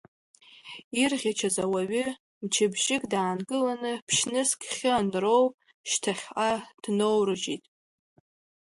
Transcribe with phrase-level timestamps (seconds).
[1.01, 2.05] Ирӷьычыз ауаҩы
[2.43, 5.43] мчыбжьык даанкыланы ԥшьнызқь хьы анроу
[5.89, 6.49] шьҭахьҟа
[6.81, 7.63] дноурыжьит.